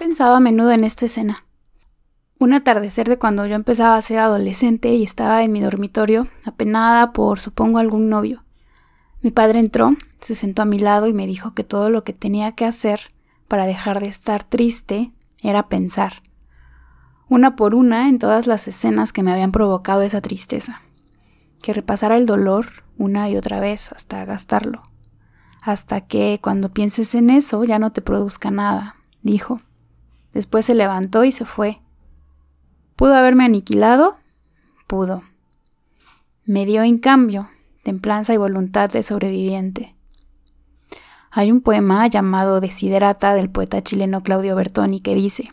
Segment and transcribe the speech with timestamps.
[0.00, 1.44] Pensaba a menudo en esta escena.
[2.38, 7.12] Un atardecer de cuando yo empezaba a ser adolescente y estaba en mi dormitorio, apenada
[7.12, 8.42] por, supongo, algún novio.
[9.20, 12.14] Mi padre entró, se sentó a mi lado y me dijo que todo lo que
[12.14, 13.00] tenía que hacer
[13.46, 16.22] para dejar de estar triste era pensar,
[17.28, 20.80] una por una en todas las escenas que me habían provocado esa tristeza,
[21.60, 24.80] que repasara el dolor una y otra vez hasta gastarlo,
[25.60, 29.58] hasta que cuando pienses en eso ya no te produzca nada, dijo.
[30.32, 31.80] Después se levantó y se fue.
[32.96, 34.16] ¿Pudo haberme aniquilado?
[34.86, 35.22] Pudo.
[36.44, 37.48] Me dio, en cambio,
[37.82, 39.94] templanza y voluntad de sobreviviente.
[41.30, 45.52] Hay un poema llamado Desiderata del poeta chileno Claudio Bertoni que dice,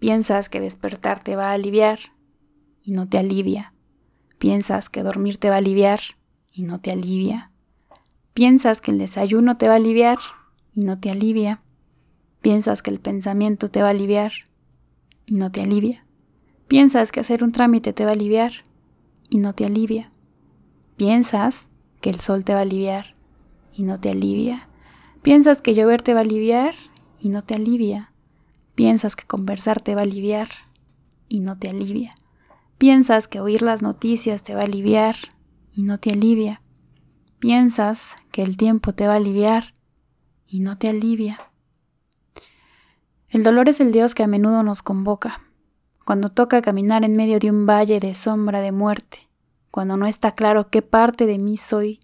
[0.00, 1.98] piensas que despertar te va a aliviar
[2.82, 3.72] y no te alivia.
[4.38, 6.00] Piensas que dormir te va a aliviar
[6.52, 7.52] y no te alivia.
[8.34, 10.18] Piensas que el desayuno te va a aliviar
[10.74, 11.62] y no te alivia.
[12.46, 14.30] Piensas que el pensamiento te va a aliviar
[15.26, 16.06] y no te alivia.
[16.68, 18.52] Piensas que hacer un trámite te va a aliviar
[19.28, 20.12] y no te alivia.
[20.96, 21.70] Piensas
[22.00, 23.16] que el sol te va a aliviar
[23.72, 24.68] y no te alivia.
[25.22, 26.76] Piensas que llover te va a aliviar
[27.18, 28.12] y no te alivia.
[28.76, 30.46] Piensas que conversar te va a aliviar
[31.28, 32.14] y no te alivia.
[32.78, 35.16] Piensas que oír las noticias te va a aliviar
[35.72, 36.62] y no te alivia.
[37.40, 39.74] Piensas que el tiempo te va a aliviar
[40.46, 41.38] y no te alivia.
[43.28, 45.42] El dolor es el Dios que a menudo nos convoca,
[46.04, 49.26] cuando toca caminar en medio de un valle de sombra de muerte
[49.76, 52.00] cuando no está claro qué parte de mí soy,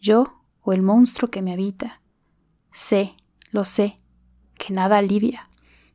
[0.00, 2.00] yo o el monstruo que me habita.
[2.70, 3.16] Sé,
[3.50, 3.98] lo sé,
[4.54, 5.50] que nada alivia,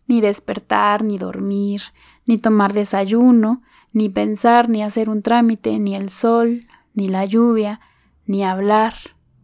[0.06, 1.82] ni despertar, ni dormir,
[2.28, 7.80] ni tomar desayuno, ni pensar, ni hacer un trámite, ni el sol, ni la lluvia,
[8.28, 8.94] ni hablar,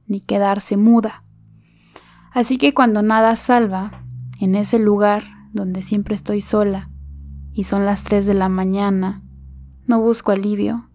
[0.05, 1.23] ni quedarse muda.
[2.29, 4.02] Así que cuando nada salva,
[4.43, 6.89] en ese lugar donde siempre estoy sola,
[7.53, 9.23] y son las tres de la mañana,
[9.85, 10.89] no busco alivio,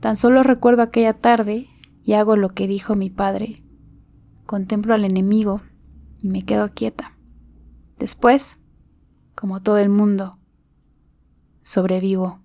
[0.00, 1.68] Tan solo recuerdo aquella tarde
[2.04, 3.56] y hago lo que dijo mi padre.
[4.46, 5.60] Contemplo al enemigo
[6.18, 7.16] y me quedo quieta.
[7.98, 8.60] Después,
[9.34, 10.38] como todo el mundo,
[11.62, 12.40] sobrevivo.